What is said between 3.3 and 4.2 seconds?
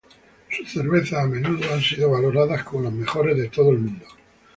de todo el mundo.